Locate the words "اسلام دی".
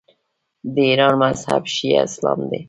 2.07-2.59